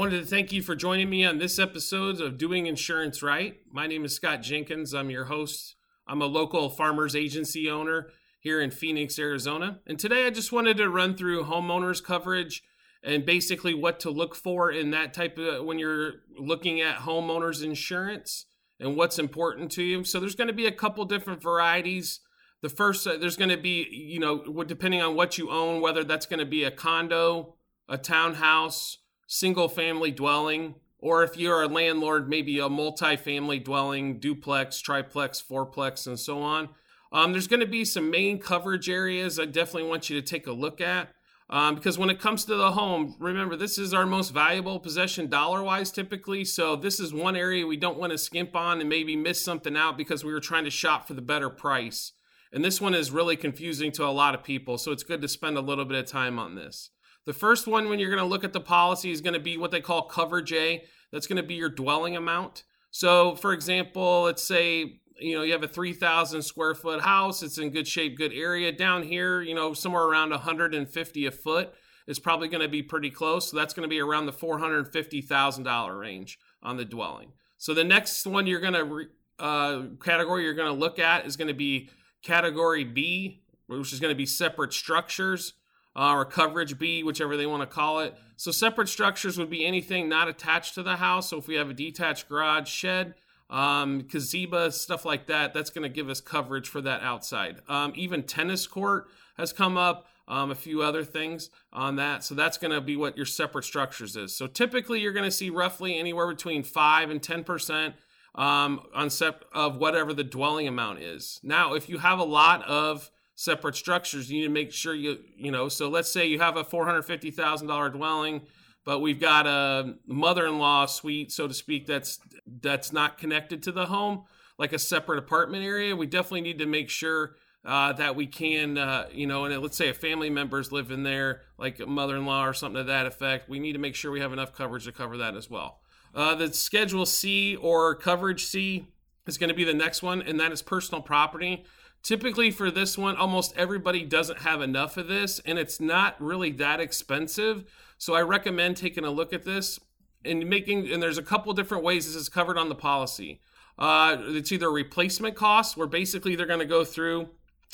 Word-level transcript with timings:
wanted 0.00 0.18
to 0.18 0.24
thank 0.26 0.50
you 0.50 0.62
for 0.62 0.74
joining 0.74 1.10
me 1.10 1.26
on 1.26 1.36
this 1.36 1.58
episode 1.58 2.22
of 2.22 2.38
Doing 2.38 2.64
Insurance 2.64 3.22
Right. 3.22 3.56
My 3.70 3.86
name 3.86 4.02
is 4.06 4.14
Scott 4.14 4.40
Jenkins. 4.40 4.94
I'm 4.94 5.10
your 5.10 5.26
host. 5.26 5.76
I'm 6.08 6.22
a 6.22 6.26
local 6.26 6.70
farmers 6.70 7.14
agency 7.14 7.68
owner 7.68 8.06
here 8.40 8.62
in 8.62 8.70
Phoenix, 8.70 9.18
Arizona. 9.18 9.80
And 9.86 9.98
today 9.98 10.26
I 10.26 10.30
just 10.30 10.52
wanted 10.52 10.78
to 10.78 10.88
run 10.88 11.18
through 11.18 11.44
homeowners 11.44 12.02
coverage 12.02 12.62
and 13.04 13.26
basically 13.26 13.74
what 13.74 14.00
to 14.00 14.10
look 14.10 14.34
for 14.34 14.72
in 14.72 14.90
that 14.92 15.12
type 15.12 15.36
of 15.36 15.66
when 15.66 15.78
you're 15.78 16.12
looking 16.34 16.80
at 16.80 17.00
homeowners 17.00 17.62
insurance 17.62 18.46
and 18.80 18.96
what's 18.96 19.18
important 19.18 19.70
to 19.72 19.82
you. 19.82 20.02
So 20.04 20.18
there's 20.18 20.34
going 20.34 20.48
to 20.48 20.54
be 20.54 20.66
a 20.66 20.72
couple 20.72 21.04
different 21.04 21.42
varieties. 21.42 22.20
The 22.62 22.70
first, 22.70 23.06
uh, 23.06 23.18
there's 23.18 23.36
going 23.36 23.50
to 23.50 23.58
be, 23.58 23.86
you 23.90 24.18
know, 24.18 24.64
depending 24.64 25.02
on 25.02 25.14
what 25.14 25.36
you 25.36 25.50
own, 25.50 25.82
whether 25.82 26.04
that's 26.04 26.24
going 26.24 26.40
to 26.40 26.46
be 26.46 26.64
a 26.64 26.70
condo, 26.70 27.56
a 27.86 27.98
townhouse, 27.98 28.96
single 29.32 29.68
family 29.68 30.10
dwelling, 30.10 30.74
or 30.98 31.22
if 31.22 31.36
you're 31.36 31.62
a 31.62 31.68
landlord, 31.68 32.28
maybe 32.28 32.58
a 32.58 32.68
multi-family 32.68 33.60
dwelling, 33.60 34.18
duplex, 34.18 34.80
triplex, 34.80 35.40
fourplex, 35.40 36.04
and 36.08 36.18
so 36.18 36.42
on. 36.42 36.68
Um, 37.12 37.30
there's 37.30 37.46
going 37.46 37.60
to 37.60 37.66
be 37.66 37.84
some 37.84 38.10
main 38.10 38.40
coverage 38.40 38.90
areas 38.90 39.38
I 39.38 39.44
definitely 39.44 39.88
want 39.88 40.10
you 40.10 40.20
to 40.20 40.26
take 40.26 40.48
a 40.48 40.52
look 40.52 40.80
at. 40.80 41.10
Um, 41.48 41.76
because 41.76 41.96
when 41.96 42.10
it 42.10 42.20
comes 42.20 42.44
to 42.44 42.56
the 42.56 42.72
home, 42.72 43.16
remember, 43.20 43.54
this 43.54 43.78
is 43.78 43.94
our 43.94 44.04
most 44.04 44.30
valuable 44.30 44.80
possession 44.80 45.28
dollar 45.28 45.62
wise 45.62 45.92
typically. 45.92 46.44
So, 46.44 46.74
this 46.74 46.98
is 46.98 47.14
one 47.14 47.36
area 47.36 47.66
we 47.66 47.76
don't 47.76 47.98
want 47.98 48.10
to 48.12 48.18
skimp 48.18 48.56
on 48.56 48.80
and 48.80 48.88
maybe 48.88 49.16
miss 49.16 49.44
something 49.44 49.76
out 49.76 49.96
because 49.96 50.24
we 50.24 50.32
were 50.32 50.40
trying 50.40 50.64
to 50.64 50.70
shop 50.70 51.06
for 51.06 51.14
the 51.14 51.22
better 51.22 51.50
price. 51.50 52.12
And 52.52 52.64
this 52.64 52.80
one 52.80 52.94
is 52.94 53.10
really 53.12 53.36
confusing 53.36 53.92
to 53.92 54.04
a 54.04 54.10
lot 54.10 54.34
of 54.34 54.44
people. 54.44 54.76
So, 54.76 54.90
it's 54.90 55.02
good 55.04 55.22
to 55.22 55.28
spend 55.28 55.56
a 55.56 55.60
little 55.60 55.84
bit 55.84 55.98
of 55.98 56.06
time 56.06 56.38
on 56.38 56.56
this. 56.56 56.90
The 57.26 57.32
first 57.32 57.66
one, 57.66 57.88
when 57.88 57.98
you're 57.98 58.10
going 58.10 58.22
to 58.22 58.28
look 58.28 58.44
at 58.44 58.52
the 58.52 58.60
policy, 58.60 59.10
is 59.10 59.20
going 59.20 59.34
to 59.34 59.40
be 59.40 59.56
what 59.56 59.70
they 59.70 59.80
call 59.80 60.02
coverage 60.02 60.52
A. 60.52 60.84
That's 61.12 61.26
going 61.26 61.36
to 61.36 61.42
be 61.42 61.54
your 61.54 61.68
dwelling 61.68 62.16
amount. 62.16 62.64
So, 62.90 63.34
for 63.34 63.52
example, 63.52 64.22
let's 64.22 64.42
say 64.42 65.00
you 65.20 65.36
know 65.36 65.42
you 65.42 65.52
have 65.52 65.62
a 65.62 65.68
3,000 65.68 66.42
square 66.42 66.74
foot 66.74 67.02
house. 67.02 67.42
It's 67.42 67.58
in 67.58 67.70
good 67.70 67.86
shape, 67.86 68.16
good 68.16 68.32
area. 68.32 68.72
Down 68.72 69.02
here, 69.02 69.42
you 69.42 69.54
know, 69.54 69.74
somewhere 69.74 70.04
around 70.04 70.30
150 70.30 71.26
a 71.26 71.30
foot 71.30 71.74
is 72.06 72.18
probably 72.18 72.48
going 72.48 72.62
to 72.62 72.68
be 72.68 72.82
pretty 72.82 73.10
close. 73.10 73.50
So 73.50 73.56
that's 73.56 73.74
going 73.74 73.88
to 73.88 73.88
be 73.88 74.00
around 74.00 74.26
the 74.26 74.32
$450,000 74.32 76.00
range 76.00 76.38
on 76.62 76.76
the 76.76 76.84
dwelling. 76.84 77.32
So 77.58 77.74
the 77.74 77.84
next 77.84 78.26
one 78.26 78.46
you're 78.46 78.60
going 78.60 78.72
to 78.74 79.06
uh, 79.38 79.82
category 80.02 80.44
you're 80.44 80.54
going 80.54 80.72
to 80.72 80.78
look 80.78 80.98
at 80.98 81.26
is 81.26 81.36
going 81.36 81.48
to 81.48 81.54
be 81.54 81.90
category 82.22 82.84
B, 82.84 83.42
which 83.66 83.92
is 83.92 84.00
going 84.00 84.12
to 84.12 84.16
be 84.18 84.26
separate 84.26 84.72
structures 84.72 85.54
uh, 85.96 86.14
or 86.14 86.24
coverage 86.24 86.78
B, 86.78 87.02
whichever 87.02 87.36
they 87.36 87.46
want 87.46 87.62
to 87.62 87.66
call 87.66 88.00
it. 88.00 88.14
So 88.36 88.50
separate 88.50 88.88
structures 88.88 89.38
would 89.38 89.50
be 89.50 89.66
anything 89.66 90.08
not 90.08 90.28
attached 90.28 90.74
to 90.74 90.82
the 90.82 90.96
house. 90.96 91.28
So 91.30 91.38
if 91.38 91.48
we 91.48 91.56
have 91.56 91.70
a 91.70 91.74
detached 91.74 92.28
garage, 92.28 92.68
shed, 92.68 93.14
um, 93.48 94.02
gazebo, 94.02 94.70
stuff 94.70 95.04
like 95.04 95.26
that, 95.26 95.52
that's 95.52 95.70
going 95.70 95.82
to 95.82 95.94
give 95.94 96.08
us 96.08 96.20
coverage 96.20 96.68
for 96.68 96.80
that 96.80 97.02
outside. 97.02 97.56
Um, 97.68 97.92
even 97.96 98.22
tennis 98.22 98.66
court 98.66 99.08
has 99.36 99.52
come 99.52 99.76
up. 99.76 100.06
Um, 100.28 100.52
a 100.52 100.54
few 100.54 100.80
other 100.80 101.02
things 101.02 101.50
on 101.72 101.96
that. 101.96 102.22
So 102.22 102.36
that's 102.36 102.56
going 102.56 102.70
to 102.70 102.80
be 102.80 102.94
what 102.94 103.16
your 103.16 103.26
separate 103.26 103.64
structures 103.64 104.14
is. 104.14 104.32
So 104.32 104.46
typically 104.46 105.00
you're 105.00 105.12
going 105.12 105.24
to 105.24 105.30
see 105.32 105.50
roughly 105.50 105.98
anywhere 105.98 106.28
between 106.28 106.62
five 106.62 107.10
and 107.10 107.20
ten 107.20 107.42
percent 107.42 107.96
um, 108.36 108.80
on 108.94 109.10
sep- 109.10 109.44
of 109.52 109.78
whatever 109.78 110.14
the 110.14 110.22
dwelling 110.22 110.68
amount 110.68 111.00
is. 111.00 111.40
Now, 111.42 111.74
if 111.74 111.88
you 111.88 111.98
have 111.98 112.20
a 112.20 112.24
lot 112.24 112.62
of 112.62 113.10
separate 113.40 113.74
structures. 113.74 114.30
You 114.30 114.40
need 114.40 114.48
to 114.48 114.52
make 114.52 114.70
sure 114.70 114.94
you, 114.94 115.18
you 115.34 115.50
know, 115.50 115.70
so 115.70 115.88
let's 115.88 116.12
say 116.12 116.26
you 116.26 116.38
have 116.40 116.58
a 116.58 116.64
$450,000 116.64 117.92
dwelling, 117.92 118.42
but 118.84 119.00
we've 119.00 119.18
got 119.18 119.46
a 119.46 119.94
mother-in-law 120.06 120.84
suite, 120.84 121.32
so 121.32 121.48
to 121.48 121.54
speak, 121.54 121.86
that's 121.86 122.18
that's 122.46 122.92
not 122.92 123.16
connected 123.16 123.62
to 123.62 123.72
the 123.72 123.86
home, 123.86 124.24
like 124.58 124.74
a 124.74 124.78
separate 124.78 125.18
apartment 125.18 125.64
area. 125.64 125.96
We 125.96 126.06
definitely 126.06 126.42
need 126.42 126.58
to 126.58 126.66
make 126.66 126.90
sure 126.90 127.36
uh, 127.64 127.94
that 127.94 128.14
we 128.14 128.26
can, 128.26 128.76
uh, 128.76 129.06
you 129.10 129.26
know, 129.26 129.46
and 129.46 129.62
let's 129.62 129.76
say 129.76 129.88
a 129.88 129.94
family 129.94 130.28
member's 130.28 130.70
live 130.70 130.90
in 130.90 131.02
there, 131.02 131.40
like 131.56 131.80
a 131.80 131.86
mother-in-law 131.86 132.46
or 132.46 132.52
something 132.52 132.82
to 132.82 132.84
that 132.84 133.06
effect. 133.06 133.48
We 133.48 133.58
need 133.58 133.72
to 133.72 133.78
make 133.78 133.94
sure 133.94 134.10
we 134.10 134.20
have 134.20 134.34
enough 134.34 134.52
coverage 134.52 134.84
to 134.84 134.92
cover 134.92 135.16
that 135.16 135.34
as 135.34 135.48
well. 135.48 135.80
Uh, 136.14 136.34
the 136.34 136.52
Schedule 136.52 137.06
C 137.06 137.56
or 137.56 137.94
Coverage 137.94 138.44
C 138.44 138.86
is 139.26 139.38
going 139.38 139.48
to 139.48 139.54
be 139.54 139.64
the 139.64 139.72
next 139.72 140.02
one, 140.02 140.20
and 140.20 140.38
that 140.40 140.52
is 140.52 140.60
personal 140.60 141.00
property. 141.00 141.64
Typically, 142.02 142.50
for 142.50 142.70
this 142.70 142.96
one, 142.96 143.14
almost 143.14 143.54
everybody 143.56 144.04
doesn't 144.04 144.40
have 144.40 144.62
enough 144.62 144.96
of 144.96 145.06
this, 145.06 145.38
and 145.44 145.58
it's 145.58 145.80
not 145.80 146.16
really 146.18 146.50
that 146.50 146.80
expensive. 146.80 147.64
So 147.98 148.14
I 148.14 148.22
recommend 148.22 148.76
taking 148.76 149.04
a 149.04 149.10
look 149.10 149.32
at 149.32 149.44
this 149.44 149.78
and 150.24 150.48
making. 150.48 150.90
And 150.90 151.02
there's 151.02 151.18
a 151.18 151.22
couple 151.22 151.52
different 151.52 151.84
ways 151.84 152.06
this 152.06 152.16
is 152.16 152.28
covered 152.28 152.56
on 152.56 152.68
the 152.70 152.74
policy. 152.74 153.40
Uh, 153.78 154.16
it's 154.20 154.50
either 154.50 154.70
replacement 154.70 155.34
costs, 155.34 155.76
where 155.76 155.86
basically 155.86 156.36
they're 156.36 156.46
going 156.46 156.58
to 156.58 156.66
go 156.66 156.84
through 156.84 157.28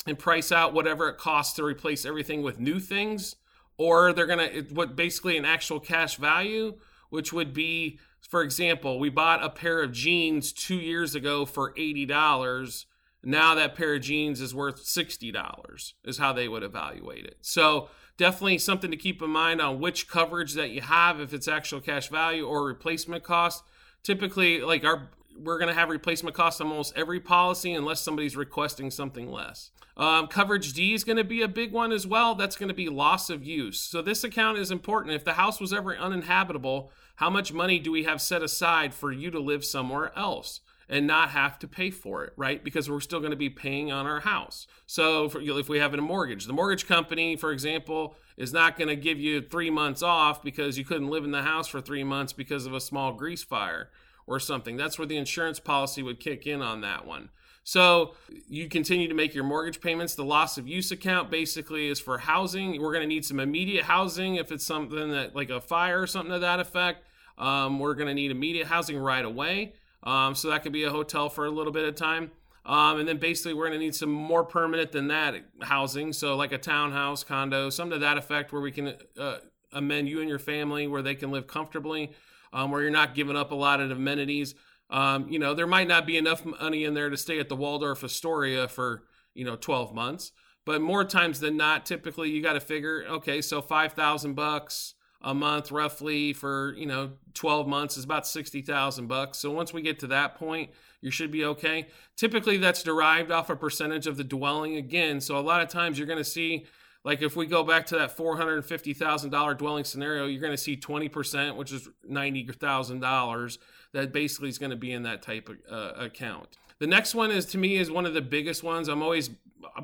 and 0.05 0.19
price 0.19 0.51
out 0.51 0.73
whatever 0.73 1.09
it 1.09 1.17
costs 1.17 1.55
to 1.55 1.63
replace 1.63 2.05
everything 2.05 2.43
with 2.43 2.59
new 2.59 2.79
things, 2.79 3.35
or 3.77 4.13
they're 4.13 4.25
going 4.25 4.39
to 4.39 4.73
what 4.73 4.95
basically 4.95 5.37
an 5.37 5.45
actual 5.45 5.79
cash 5.79 6.17
value, 6.17 6.77
which 7.09 7.31
would 7.31 7.53
be, 7.53 7.97
for 8.21 8.41
example, 8.41 8.99
we 8.99 9.09
bought 9.09 9.43
a 9.43 9.49
pair 9.49 9.81
of 9.81 9.91
jeans 9.91 10.51
two 10.51 10.75
years 10.75 11.15
ago 11.15 11.45
for 11.45 11.73
eighty 11.77 12.05
dollars 12.05 12.85
now 13.27 13.53
that 13.55 13.75
pair 13.75 13.93
of 13.93 14.01
jeans 14.01 14.39
is 14.39 14.55
worth 14.55 14.85
$60 14.85 15.93
is 16.05 16.17
how 16.17 16.31
they 16.31 16.47
would 16.47 16.63
evaluate 16.63 17.25
it. 17.25 17.35
So 17.41 17.89
definitely 18.15 18.57
something 18.57 18.89
to 18.89 18.95
keep 18.95 19.21
in 19.21 19.29
mind 19.29 19.59
on 19.59 19.81
which 19.81 20.07
coverage 20.07 20.53
that 20.53 20.69
you 20.69 20.79
have 20.79 21.19
if 21.19 21.33
it's 21.33 21.47
actual 21.47 21.81
cash 21.81 22.07
value 22.07 22.47
or 22.47 22.65
replacement 22.65 23.23
cost. 23.23 23.63
Typically 24.01 24.61
like 24.61 24.85
our 24.85 25.09
we're 25.37 25.59
going 25.59 25.67
to 25.67 25.79
have 25.79 25.89
replacement 25.89 26.35
costs 26.35 26.61
on 26.61 26.67
almost 26.67 26.93
every 26.95 27.19
policy 27.19 27.73
unless 27.73 28.01
somebody's 28.01 28.35
requesting 28.35 28.89
something 28.89 29.29
less. 29.29 29.71
Um, 29.97 30.27
coverage 30.27 30.71
d 30.71 30.93
is 30.93 31.03
going 31.03 31.17
to 31.17 31.23
be 31.23 31.41
a 31.41 31.49
big 31.49 31.73
one 31.73 31.91
as 31.91 32.07
well. 32.07 32.33
That's 32.33 32.55
going 32.55 32.69
to 32.69 32.73
be 32.73 32.87
loss 32.87 33.29
of 33.29 33.43
use. 33.43 33.79
So 33.79 34.01
this 34.01 34.23
account 34.23 34.57
is 34.57 34.71
important. 34.71 35.13
If 35.13 35.25
the 35.25 35.33
house 35.33 35.59
was 35.59 35.73
ever 35.73 35.95
uninhabitable 35.95 36.91
how 37.17 37.29
much 37.31 37.51
money 37.51 37.79
do 37.79 37.91
we 37.91 38.03
have 38.03 38.21
set 38.21 38.41
aside 38.41 38.93
for 38.93 39.11
you 39.11 39.31
to 39.31 39.39
live 39.39 39.65
somewhere 39.65 40.17
else 40.17 40.61
and 40.89 41.05
not 41.05 41.31
have 41.31 41.59
to 41.59 41.67
pay 41.67 41.89
for 41.89 42.23
it, 42.23 42.33
right? 42.37 42.63
Because 42.63 42.89
we're 42.89 42.99
still 42.99 43.19
going 43.19 43.31
to 43.31 43.37
be 43.37 43.49
paying 43.49 43.91
on 43.91 44.05
our 44.05 44.21
house. 44.21 44.67
So 44.85 45.27
for, 45.29 45.41
if 45.41 45.69
we 45.69 45.79
have 45.79 45.93
a 45.93 45.97
mortgage, 45.97 46.45
the 46.45 46.53
mortgage 46.53 46.87
company, 46.87 47.35
for 47.35 47.51
example, 47.51 48.15
is 48.37 48.53
not 48.53 48.77
going 48.77 48.87
to 48.87 48.95
give 48.95 49.19
you 49.19 49.41
three 49.41 49.69
months 49.69 50.01
off 50.01 50.43
because 50.43 50.77
you 50.77 50.85
couldn't 50.85 51.09
live 51.09 51.23
in 51.23 51.31
the 51.31 51.41
house 51.41 51.67
for 51.67 51.81
three 51.81 52.03
months 52.03 52.31
because 52.33 52.65
of 52.65 52.73
a 52.73 52.79
small 52.79 53.11
grease 53.11 53.43
fire 53.43 53.89
or 54.25 54.39
something. 54.39 54.77
That's 54.77 54.97
where 54.97 55.07
the 55.07 55.17
insurance 55.17 55.59
policy 55.59 56.03
would 56.03 56.19
kick 56.19 56.47
in 56.47 56.61
on 56.61 56.81
that 56.81 57.05
one. 57.05 57.29
So 57.63 58.13
you 58.47 58.69
continue 58.69 59.09
to 59.09 59.13
make 59.13 59.35
your 59.35 59.43
mortgage 59.43 59.81
payments. 59.81 60.15
The 60.15 60.23
loss 60.23 60.57
of 60.57 60.69
use 60.69 60.91
account 60.91 61.29
basically 61.29 61.87
is 61.87 61.99
for 61.99 62.17
housing. 62.19 62.81
We're 62.81 62.93
going 62.93 63.03
to 63.03 63.07
need 63.07 63.25
some 63.25 63.41
immediate 63.41 63.83
housing 63.83 64.35
if 64.35 64.53
it's 64.53 64.65
something 64.65 65.11
that 65.11 65.35
like 65.35 65.49
a 65.49 65.59
fire 65.59 66.01
or 66.01 66.07
something 66.07 66.31
to 66.31 66.39
that 66.39 66.61
effect. 66.61 67.03
Um, 67.37 67.79
we're 67.79 67.93
going 67.95 68.07
to 68.07 68.13
need 68.13 68.31
immediate 68.31 68.67
housing 68.67 68.97
right 68.97 69.25
away. 69.25 69.73
Um, 70.03 70.35
so 70.35 70.49
that 70.49 70.63
could 70.63 70.73
be 70.73 70.83
a 70.83 70.89
hotel 70.89 71.29
for 71.29 71.45
a 71.45 71.51
little 71.51 71.73
bit 71.73 71.85
of 71.85 71.95
time. 71.95 72.31
Um, 72.65 72.99
and 72.99 73.07
then 73.07 73.17
basically, 73.17 73.53
we're 73.53 73.67
going 73.67 73.79
to 73.79 73.85
need 73.85 73.95
some 73.95 74.11
more 74.11 74.43
permanent 74.43 74.91
than 74.91 75.07
that 75.07 75.35
housing. 75.61 76.11
So, 76.11 76.35
like 76.35 76.51
a 76.51 76.57
townhouse, 76.57 77.23
condo, 77.23 77.69
something 77.69 77.99
to 77.99 77.99
that 77.99 78.17
effect 78.17 78.51
where 78.51 78.61
we 78.61 78.71
can 78.71 78.95
uh, 79.17 79.37
amend 79.71 80.09
you 80.09 80.19
and 80.19 80.27
your 80.27 80.39
family 80.39 80.85
where 80.85 81.01
they 81.01 81.15
can 81.15 81.31
live 81.31 81.47
comfortably, 81.47 82.11
um, 82.51 82.71
where 82.71 82.81
you're 82.81 82.91
not 82.91 83.15
giving 83.15 83.37
up 83.37 83.51
a 83.51 83.55
lot 83.55 83.79
of 83.79 83.89
amenities. 83.89 84.53
Um, 84.89 85.29
you 85.29 85.39
know, 85.39 85.53
there 85.53 85.67
might 85.67 85.87
not 85.87 86.05
be 86.05 86.17
enough 86.17 86.45
money 86.45 86.83
in 86.83 86.93
there 86.93 87.09
to 87.09 87.17
stay 87.17 87.39
at 87.39 87.47
the 87.47 87.55
Waldorf 87.55 88.03
Astoria 88.03 88.67
for, 88.67 89.03
you 89.33 89.45
know, 89.45 89.55
12 89.55 89.93
months. 89.93 90.31
But 90.65 90.81
more 90.81 91.05
times 91.05 91.39
than 91.39 91.55
not, 91.55 91.85
typically 91.85 92.29
you 92.29 92.43
got 92.43 92.53
to 92.53 92.59
figure, 92.59 93.05
okay, 93.07 93.41
so 93.41 93.61
5,000 93.61 94.33
bucks 94.33 94.95
a 95.21 95.33
month 95.33 95.71
roughly 95.71 96.33
for 96.33 96.73
you 96.77 96.85
know 96.85 97.11
12 97.33 97.67
months 97.67 97.97
is 97.97 98.03
about 98.03 98.27
60,000 98.27 99.07
bucks. 99.07 99.39
So 99.39 99.51
once 99.51 99.73
we 99.73 99.81
get 99.81 99.99
to 99.99 100.07
that 100.07 100.35
point, 100.35 100.71
you 101.01 101.11
should 101.11 101.31
be 101.31 101.45
okay. 101.45 101.87
Typically 102.15 102.57
that's 102.57 102.83
derived 102.83 103.31
off 103.31 103.49
a 103.49 103.55
percentage 103.55 104.07
of 104.07 104.17
the 104.17 104.23
dwelling 104.23 104.75
again. 104.75 105.21
So 105.21 105.37
a 105.37 105.41
lot 105.41 105.61
of 105.61 105.69
times 105.69 105.97
you're 105.97 106.07
going 106.07 106.17
to 106.17 106.23
see 106.23 106.65
like 107.03 107.21
if 107.21 107.35
we 107.35 107.45
go 107.45 107.63
back 107.63 107.85
to 107.87 107.95
that 107.95 108.17
$450,000 108.17 109.57
dwelling 109.57 109.85
scenario, 109.85 110.25
you're 110.25 110.41
going 110.41 110.51
to 110.51 110.57
see 110.57 110.75
20%, 110.75 111.55
which 111.55 111.71
is 111.71 111.87
$90,000 112.09 113.57
that 113.93 114.11
basically 114.11 114.49
is 114.49 114.57
going 114.57 114.71
to 114.71 114.75
be 114.75 114.91
in 114.91 115.03
that 115.03 115.21
type 115.21 115.47
of 115.47 115.57
uh, 115.71 115.93
account. 116.03 116.57
The 116.79 116.87
next 116.87 117.15
one 117.15 117.31
is 117.31 117.45
to 117.47 117.57
me 117.57 117.77
is 117.77 117.89
one 117.89 118.05
of 118.05 118.13
the 118.13 118.21
biggest 118.21 118.63
ones. 118.63 118.87
I'm 118.87 119.01
always 119.01 119.29